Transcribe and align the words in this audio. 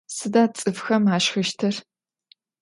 Sıda 0.15 0.43
ts'ıfxem 0.55 1.03
aşşxıştır? 1.15 1.75